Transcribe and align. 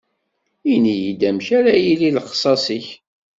Ini-yi-d 0.73 1.21
amek 1.29 1.47
ara 1.57 1.73
yili 1.83 2.09
lexlaṣ-ik? 2.15 2.87